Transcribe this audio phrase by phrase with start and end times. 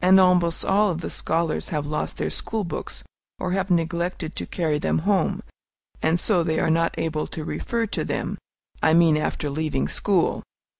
[0.00, 3.04] And almost all of the scholars have lost their school books,
[3.38, 5.44] or have neglected to carry them home,
[6.02, 8.36] and so they are not able to refer to them,
[8.82, 10.42] I mean, after leaving school.